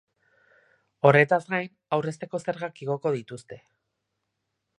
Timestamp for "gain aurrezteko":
1.51-2.41